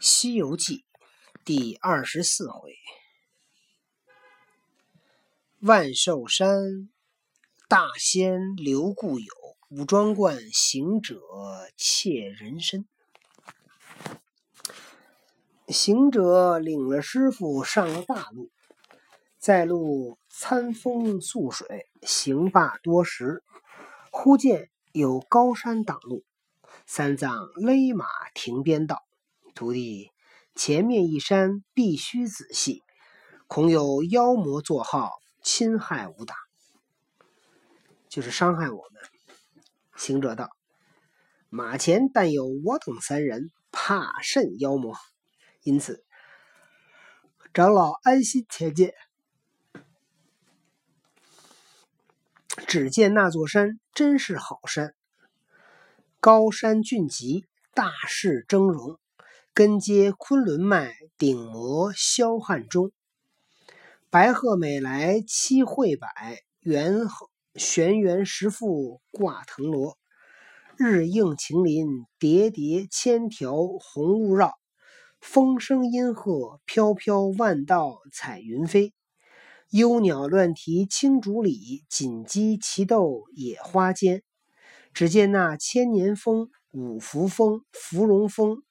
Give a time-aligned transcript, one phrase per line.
[0.02, 0.86] 《西游记》
[1.44, 2.74] 第二十四回：
[5.58, 6.88] 万寿山
[7.68, 9.26] 大仙留故友，
[9.68, 11.20] 五庄观行者
[11.76, 12.86] 窃人参。
[15.68, 18.50] 行者领了师傅上了大路，
[19.36, 23.44] 在路餐风宿水，行罢多时，
[24.10, 26.24] 忽见有高山挡路，
[26.86, 29.04] 三藏勒马停鞭道。
[29.54, 30.10] 徒弟，
[30.54, 32.82] 前面一山必须仔细，
[33.46, 36.36] 恐有妖魔作号，侵害武打，
[38.08, 39.02] 就是伤害我们。
[39.96, 40.50] 行者道
[41.50, 44.96] ：“马前但有我等三人，怕甚妖魔？
[45.62, 46.04] 因此，
[47.52, 48.92] 长老安心前进。”
[52.66, 54.94] 只见那座山真是好山，
[56.20, 58.99] 高山峻急，大势峥嵘。
[59.60, 62.92] 根接昆仑脉，顶摩霄汉中。
[64.08, 66.08] 白鹤美来七会百，
[66.60, 66.94] 圆
[67.56, 69.98] 玄元石覆挂藤萝。
[70.78, 74.54] 日映晴林，叠叠千条红雾绕。
[75.20, 78.94] 风声阴鹤，飘飘万道彩云飞。
[79.68, 84.22] 幽鸟乱啼青竹里，锦鸡齐斗野花间。
[84.94, 88.62] 只见那千年峰、五福峰、芙蓉峰。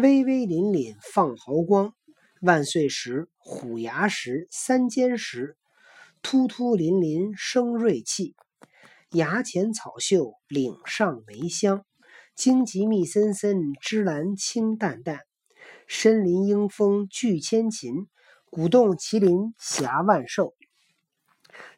[0.00, 1.92] 巍巍凛凛放毫光，
[2.40, 5.56] 万岁时、虎牙石、三尖石，
[6.22, 8.36] 突突凛凛生锐气。
[9.10, 11.84] 崖前草秀，岭上梅香，
[12.36, 15.22] 荆棘密森森，芝兰清淡淡。
[15.88, 18.06] 深林鹰风聚千禽，
[18.50, 20.54] 鼓动麒麟峡万兽。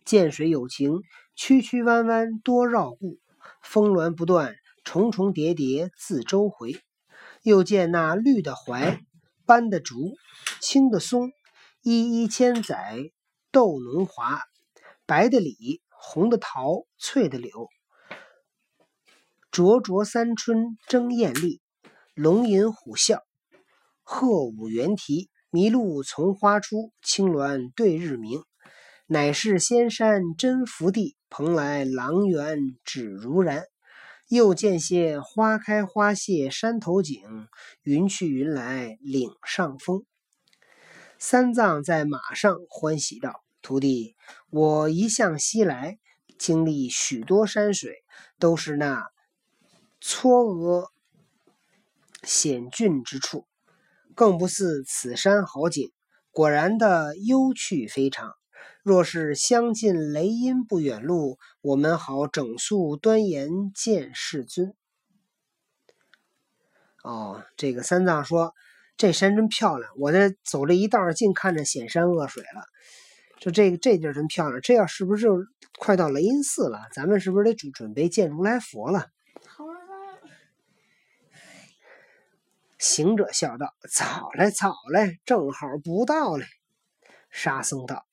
[0.04, 1.00] 涧水有情，
[1.34, 3.18] 曲曲弯弯多绕顾。
[3.62, 6.76] 峰峦不断，重重叠叠自周回。
[7.42, 9.00] 又见那绿的槐、
[9.46, 10.14] 斑的竹、
[10.60, 11.32] 青的松，
[11.82, 13.10] 一一千载
[13.50, 14.40] 斗浓华；
[15.06, 17.68] 白的李、红的桃、翠的柳，
[19.50, 21.60] 灼灼三春争艳丽。
[22.14, 23.20] 龙吟虎啸，
[24.02, 28.42] 鹤舞猿啼，麋鹿从花出，青鸾对日鸣。
[29.06, 33.64] 乃是仙山真福地，蓬莱狼园只如然。
[34.30, 37.48] 又见些花开花谢山头景，
[37.82, 40.04] 云去云来岭上风。
[41.18, 44.14] 三藏在马上欢喜道：“徒弟，
[44.50, 45.98] 我一向西来，
[46.38, 48.04] 经历许多山水，
[48.38, 49.10] 都是那
[50.00, 50.90] 嵯峨
[52.22, 53.48] 险峻之处，
[54.14, 55.90] 更不似此山好景。
[56.30, 58.34] 果然的幽趣非常。”
[58.82, 64.74] 若是相近雷音不远路，我们好整肃端严见世尊。
[67.02, 68.54] 哦，这个三藏说
[68.96, 72.64] 这山真漂亮，我这走这一道净看着显山恶水了。
[73.38, 75.46] 就这个这地儿真漂亮，这要是不是就
[75.78, 76.88] 快到雷音寺了？
[76.92, 79.06] 咱们是不是得准准备见如来佛了？
[82.78, 86.46] 行者笑道：“早嘞，早嘞，正好不到嘞。”
[87.30, 88.06] 沙僧道。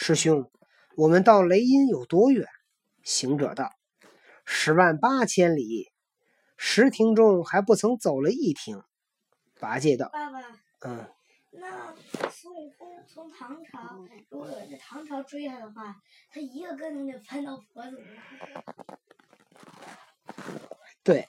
[0.00, 0.48] 师兄，
[0.96, 2.46] 我们到雷音有多远？
[3.02, 3.72] 行者道
[4.46, 5.90] ：“十万八千里，
[6.56, 8.80] 十亭中还不曾走了一亭。”
[9.58, 10.38] 八戒道：“爸爸，
[10.82, 11.04] 嗯，
[11.50, 11.92] 那
[12.30, 15.96] 孙悟空从唐朝，如果在唐朝追他的话，
[16.30, 18.04] 他一个跟头就翻到佛祖了。”
[21.02, 21.26] 对。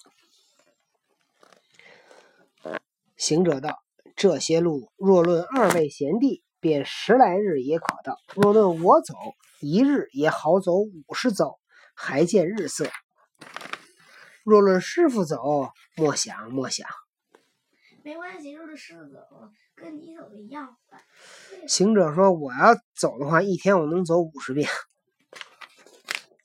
[3.17, 3.83] 行者道
[4.15, 8.17] ：“这些路，若论二位贤弟。”便十来日也可到。
[8.35, 9.13] 若论我走
[9.61, 11.59] 一日，也好走五十走，
[11.95, 12.89] 还见日色。
[14.43, 16.87] 若论师傅走，莫想莫想。
[18.03, 19.19] 没关系，若是师傅走，
[19.75, 20.77] 跟你走一样。
[21.67, 24.67] 行者说：“我要走的话，一天我能走五十遍，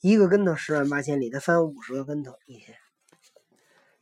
[0.03, 2.77] 一个跟头十万八千里，他翻五十个跟头一天。”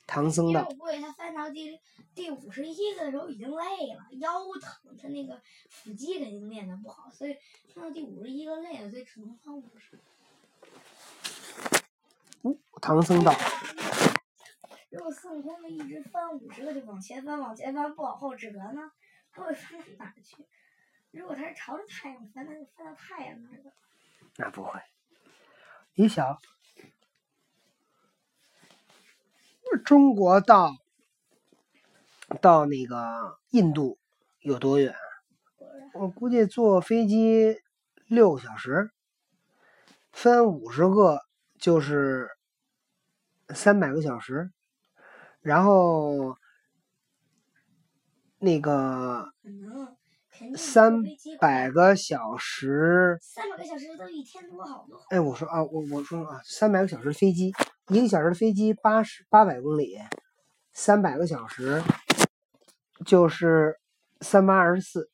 [0.07, 1.81] 唐僧道：“不会，他翻到第
[2.15, 5.41] 第五十一个的时候已经累了，腰疼，他那个
[5.71, 7.34] 腹肌肯定练的不好，所以
[7.75, 9.99] 翻到第五十一个累了，所以只能翻五十。”
[12.83, 13.33] 唐僧道：
[14.91, 18.91] “如果孙悟空一直翻五十个，就往前翻，往前翻，不往后折呢，
[19.31, 20.45] 他会翻到哪去？
[21.13, 23.72] 如果他是朝着太阳翻，那就翻到太阳那儿了。”
[24.37, 24.81] 那不会，
[25.95, 26.39] 你想。
[29.84, 30.72] 中国到
[32.41, 33.98] 到那个印度
[34.41, 34.94] 有多远？
[35.94, 37.59] 我估计坐飞机
[38.06, 38.91] 六个小时，
[40.10, 41.20] 分五十个
[41.59, 42.30] 就是
[43.50, 44.50] 三百个小时，
[45.41, 46.36] 然后
[48.38, 49.32] 那个
[50.56, 51.03] 三
[51.38, 54.98] 百个小时，三百个小时都一天多好多。
[55.10, 57.53] 哎，我说啊，我我说啊，三百个小时飞机，
[57.89, 59.99] 一个小时的飞机八十八百公里，
[60.73, 61.83] 三百个小时
[63.05, 63.79] 就是
[64.21, 65.11] 三八二十四，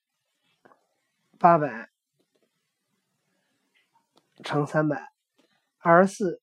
[1.39, 1.89] 八百
[4.45, 5.09] 乘三百，
[5.79, 6.43] 二十四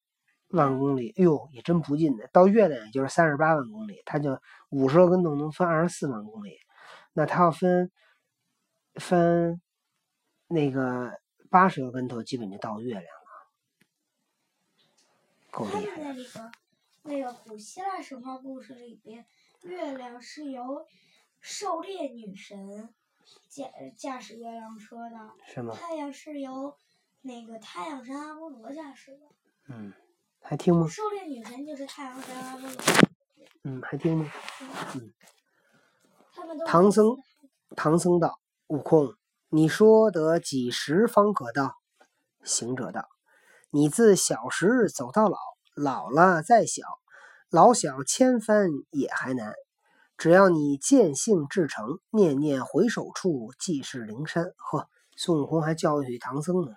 [0.49, 2.27] 万公里，哎呦，也真不近的。
[2.33, 6.57] 到月亮也就是三十八万公里，它就五十个跟头能分二十四万公里，
[7.13, 7.91] 那它要分
[8.95, 9.61] 分
[10.47, 11.11] 那个
[11.49, 13.24] 八十个跟头，基本就到月亮了，
[15.55, 16.03] 够他们厉害的。
[16.03, 16.51] 在那个
[17.03, 19.25] 那个古希腊神话故事里边，
[19.61, 20.85] 月亮是由
[21.39, 22.93] 狩猎女神
[23.47, 23.65] 驾
[23.97, 25.73] 驾驶月亮车的，是吗？
[25.73, 26.77] 太阳是由
[27.21, 29.27] 那个太阳神阿波罗驾驶的。
[29.69, 29.93] 嗯，
[30.41, 30.87] 还听吗？
[30.87, 32.81] 狩猎女神就是太阳神阿波罗，
[33.63, 34.31] 嗯，还听吗？
[36.33, 37.15] 他们都唐僧
[37.77, 39.15] 唐僧道：“悟空，
[39.49, 41.77] 你说得几时方可到？”
[42.43, 43.07] 行者道
[43.75, 45.37] ：“你自小时走到老，
[45.75, 46.83] 老了再小，
[47.49, 49.53] 老小千帆也还难。
[50.15, 54.87] 只要你见性至诚，念念回首处，即是灵山。”呵，
[55.17, 56.71] 孙悟空还教育唐僧呢。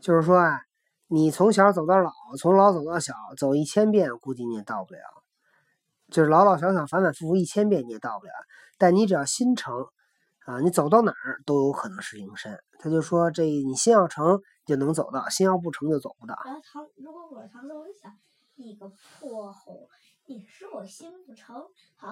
[0.00, 0.62] 就是说啊，
[1.06, 4.98] 你从小走到老，从老走到小，走一千遍，估计你也到不了。
[6.10, 8.32] 就是老老小小、反反复复一千遍，你也到不了。
[8.76, 9.86] 但你只要心诚
[10.44, 12.58] 啊你走到哪儿都有可能是灵山。
[12.78, 18.16] 他就说这你心要成就能走到心要不成就走不到啊唐如果我是唐僧我就想
[18.56, 19.88] 你个破猴
[20.26, 21.56] 你说我心不诚。
[21.96, 22.08] 好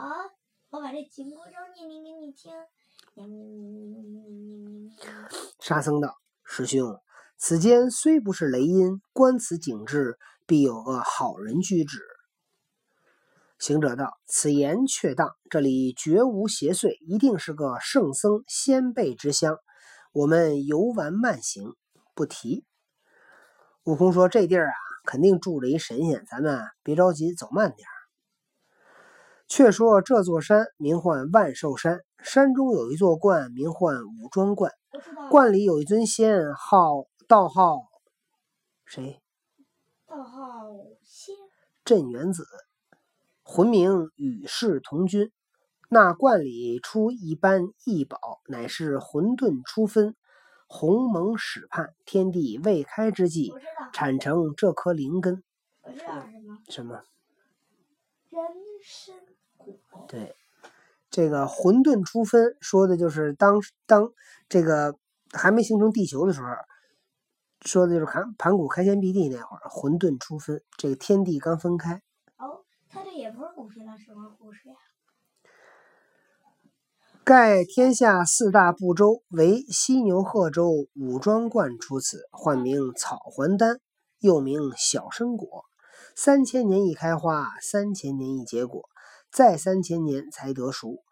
[0.71, 2.53] 我把这紧箍咒念给你听。
[5.61, 6.99] 沙僧道师兄
[7.37, 11.99] 此间虽不是雷音观此景致必有个好人居止
[13.63, 19.57] 行者道：“此言确当，这里绝无邪祟，一定是个圣僧先辈之乡。
[20.13, 21.73] 我们游玩慢行，
[22.13, 22.65] 不提。”
[23.87, 24.75] 悟空说：“这地儿啊，
[25.05, 27.95] 肯定住着一神仙，咱们啊别着急，走慢点儿。”
[29.47, 34.73] 却说这座山名唤万寿山，山中有一座观，名唤五庄观。
[35.31, 37.83] 观里有一尊仙，号道号
[38.85, 39.23] 谁？
[40.09, 40.67] 道号
[41.05, 41.37] 仙，
[41.85, 42.45] 镇元子，
[43.55, 45.31] 魂名与世同君。
[45.91, 50.17] 那观里出一般异宝，乃是混沌初分，
[50.67, 53.53] 鸿蒙始判，天地未开之际
[53.93, 55.43] 产成这颗灵根。
[55.83, 57.05] 我知道什么，什么？
[58.31, 58.43] 人
[58.83, 59.17] 参
[59.59, 60.07] 果。
[60.09, 60.35] 对，
[61.11, 64.11] 这个混沌初分说的就是当当
[64.49, 64.97] 这个
[65.31, 66.49] 还没形成地球的时候，
[67.67, 72.03] 说的就是盘盘古开天辟地那会儿，混沌初分，这个天地刚分开。
[77.25, 83.79] 盖天下四大部洲，为犀牛贺州武庄观出此，唤名草还丹，
[84.19, 85.65] 又名小生果。
[86.15, 88.89] 三千年一开花，三千年一结果，
[89.31, 91.03] 再三千年才得熟。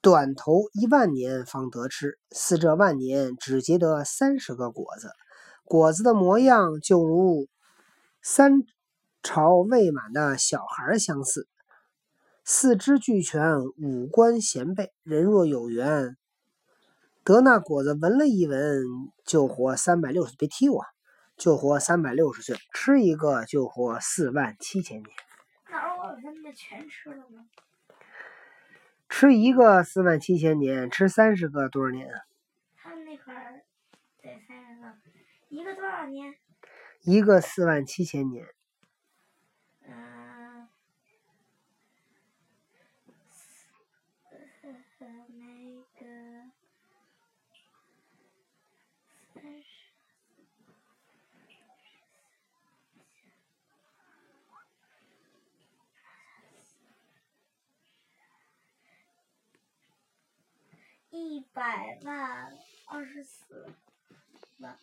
[0.00, 5.10] 短头一万年方得吃，似这万年只结得三十个果子，
[5.64, 7.46] 果子的模样就如
[8.22, 8.62] 三
[9.22, 11.48] 朝未满的小孩相似。
[12.44, 16.16] 四肢俱全，五官贤备，人若有缘，
[17.22, 18.82] 得那果子闻了一闻，
[19.24, 20.84] 就活三百六十，别踢我，
[21.36, 25.16] 就活三百六十岁，吃一个就活四万七千年，
[25.68, 27.46] 那如果把他们的全吃了吗？
[29.08, 32.20] 吃一个四万七千年，吃三十个多少年啊？
[32.76, 33.64] 他们那块儿
[34.22, 34.94] 得三十个，
[35.48, 36.34] 一个多少年？
[37.02, 38.46] 一个四万七千年，
[39.86, 40.68] 嗯、呃，
[44.62, 46.50] 那个
[49.32, 49.92] 三十，
[61.10, 62.52] 一百万
[62.88, 63.66] 二十四
[64.58, 64.78] 万，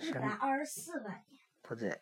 [0.00, 0.12] 一？
[0.12, 2.00] 百二十四万年，不对，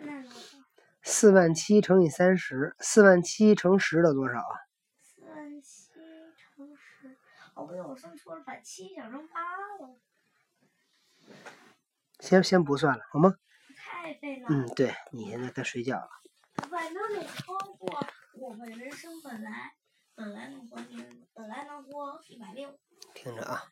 [0.00, 0.58] 那多少？
[1.02, 4.65] 四万七乘以三十，四万七乘十的多少啊？
[7.56, 9.40] 四万七乘十，哦不对，我算错了，把七想成八
[9.80, 9.96] 了，
[12.20, 13.34] 先先不算了，好吗？
[13.74, 14.46] 太费了。
[14.50, 16.08] 嗯，对你现在该睡觉了。
[16.70, 19.74] 反正得超过我们人生本来
[20.14, 22.78] 本来能活年，本来能活一百六。
[23.14, 23.64] 听着啊，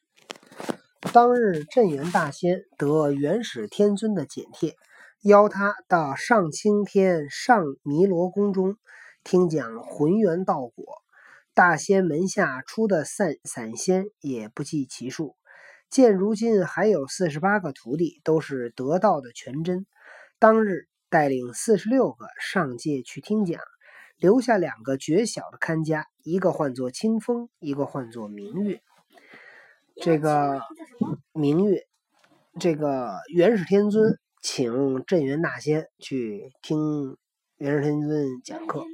[1.13, 4.77] 当日镇元大仙得元始天尊的简帖，
[5.23, 8.77] 邀他到上青天上弥罗宫中
[9.23, 11.04] 听讲浑元道果。
[11.55, 15.37] 大仙门下出的散散仙也不计其数。
[15.89, 19.87] 见如今还有四十八个徒弟，都是得道的全真。
[20.41, 23.61] 当日带领四十六个上界去听讲，
[24.17, 28.83] 留下两个绝小的看家，一个唤作清风，一个唤作明月。
[30.03, 30.61] 这个
[31.33, 31.87] 明月，
[32.59, 37.17] 这个元始天尊请镇元大仙去听
[37.59, 38.85] 元始天尊讲课。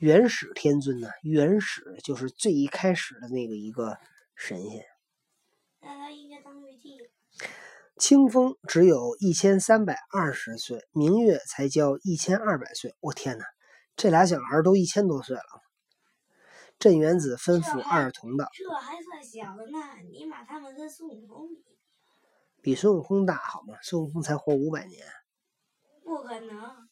[0.00, 1.10] 元始天尊呢？
[1.22, 3.98] 元始就是最一开始的那个一个
[4.34, 4.82] 神仙。
[7.98, 12.94] 清风只有一千三百二十岁，明月才交一千二百岁。
[13.00, 13.44] 我天哪，
[13.94, 15.42] 这俩小孩都一千多岁了。
[16.78, 19.78] 镇元子吩咐二童道：“这还算小的呢，
[20.10, 21.78] 你把他们跟孙悟空比，
[22.62, 23.74] 比孙悟空大好吗？
[23.82, 25.06] 孙悟空才活五百年。
[26.02, 26.88] 不可能。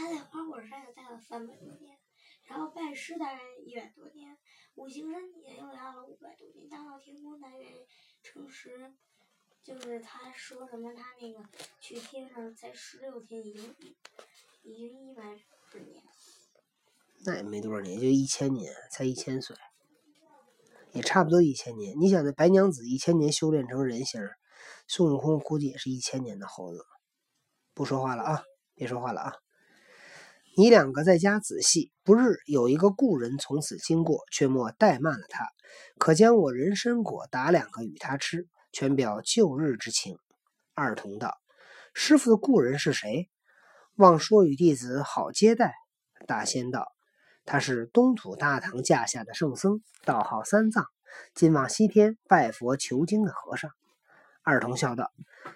[0.00, 1.98] 他在花果山也待了三百多年，
[2.48, 4.38] 然后拜师待一百多年。”
[4.76, 7.66] 五行山也又待了五百多年，大闹天宫大约
[8.22, 8.94] 成时，
[9.62, 11.46] 就是他说什么他那个
[11.82, 13.76] 去天上才十六天，已经
[14.62, 15.22] 已经一百
[15.70, 16.02] 多年。
[17.26, 19.54] 那也没多少年，就一千年，才一千岁，
[20.92, 21.94] 也差不多一千年。
[22.00, 24.18] 你想那白娘子一千年修炼成人形，
[24.88, 26.82] 孙悟空估计也是一千年的猴子。
[27.74, 28.42] 不说话了啊，
[28.74, 29.34] 别说话了啊。
[30.60, 31.90] 你两个在家仔细。
[32.04, 35.46] 不日有一个故人从此经过，却莫怠慢了他，
[35.96, 40.18] 可将我人参果打两个与他吃，全表旧日之情。
[40.74, 41.32] 二童道
[41.94, 43.30] ：“师傅的故人是谁？
[43.96, 45.72] 望说与弟子好接待。”
[46.28, 46.88] 大仙道
[47.46, 50.84] ：“他是东土大唐驾下的圣僧，道号三藏，
[51.34, 53.70] 今往西天拜佛求经的和尚。”
[54.44, 55.10] 二童笑道：“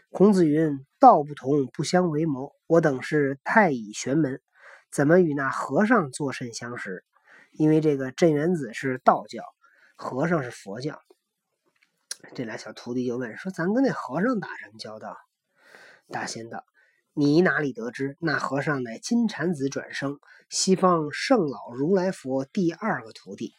[0.08, 2.52] 孔子云，道不同不相为谋。
[2.66, 4.40] 我等是太乙玄门。”
[4.94, 7.04] 怎么与那和尚作甚相识？
[7.50, 9.42] 因为这个镇元子是道教，
[9.96, 11.00] 和尚是佛教。
[12.36, 15.16] 这俩小徒弟就问说：“咱跟那和尚打什么交道？”
[16.12, 16.64] 大仙道
[17.12, 18.16] ：“你哪里得知？
[18.20, 23.52] 那和尚乃金蝉子转生，西方圣老如来佛第二个徒弟。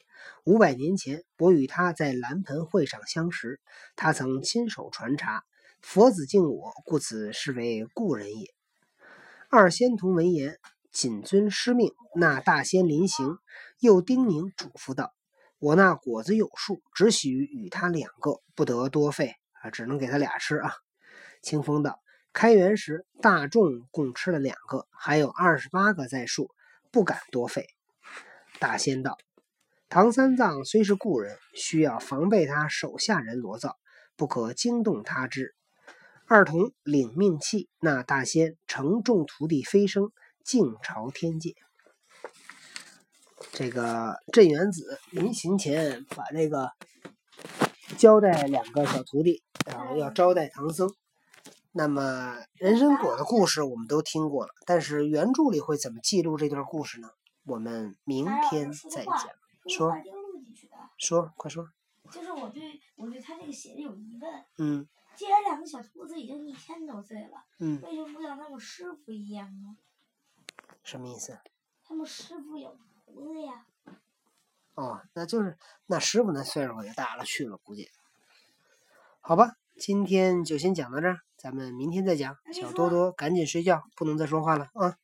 [0.45, 3.59] 五百年前，我与他在蓝盆会上相识，
[3.97, 5.43] 他曾亲手传茶，
[5.81, 8.53] 佛子敬我，故此是为故人也。”
[9.51, 10.59] 二仙童闻言。
[10.95, 13.37] 谨遵师命，那大仙临行，
[13.81, 15.13] 又叮咛嘱咐道
[15.59, 20.71] ：“我那果子有数，只许与他两个，不得多费啊，只能给他俩吃啊。”
[21.43, 21.99] 清风道
[22.31, 26.49] ：“开园时大众共吃了两个，还有二十八个在数，
[26.91, 27.67] 不敢多费。”
[28.57, 29.17] 大仙道
[29.89, 33.75] ：“唐三藏虽是故人，需要防备他手下人罗造，
[34.15, 35.55] 不可惊动他之。”
[36.25, 40.13] 二童领命气，那大仙乘众徒弟飞升。
[40.45, 41.55] 静朝天界，
[43.51, 46.71] 这个镇元子临行前把这个
[47.97, 50.93] 交代两个小徒弟，然后要招待唐僧。
[51.71, 57.09] 那么人参果的故事我们都听过了，但是原著里会怎么记录这段故事呢？
[57.47, 59.27] 我们明天再讲。
[59.67, 59.91] 说，
[60.99, 61.67] 说，快说。
[62.11, 64.45] 就是我对我对他这个写的有疑问。
[64.59, 64.87] 嗯。
[65.15, 69.75] 既然两个小徒子已经一千多岁了，嗯，为什么不像他们师傅一样呢？
[70.85, 71.37] 什么意思？
[71.83, 73.65] 他们师傅有胡子呀。
[74.75, 77.89] 哦，那就是那师傅那岁数也大了去了，估计。
[79.19, 82.37] 好吧，今天就先讲到这儿，咱们明天再讲。
[82.53, 84.97] 小多多赶紧睡觉，不能再说话了啊。